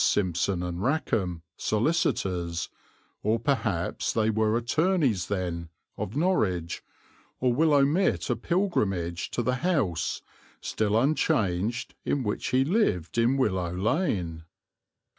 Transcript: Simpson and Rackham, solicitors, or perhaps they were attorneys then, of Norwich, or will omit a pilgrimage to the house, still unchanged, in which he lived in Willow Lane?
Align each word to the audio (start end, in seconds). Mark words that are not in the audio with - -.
Simpson 0.03 0.63
and 0.63 0.81
Rackham, 0.81 1.43
solicitors, 1.57 2.69
or 3.21 3.37
perhaps 3.39 4.11
they 4.11 4.31
were 4.31 4.57
attorneys 4.57 5.27
then, 5.27 5.69
of 5.95 6.15
Norwich, 6.15 6.81
or 7.39 7.53
will 7.53 7.71
omit 7.71 8.27
a 8.31 8.35
pilgrimage 8.35 9.29
to 9.29 9.43
the 9.43 9.57
house, 9.57 10.23
still 10.59 10.99
unchanged, 10.99 11.93
in 12.03 12.23
which 12.23 12.47
he 12.47 12.65
lived 12.65 13.19
in 13.19 13.37
Willow 13.37 13.73
Lane? 13.75 14.45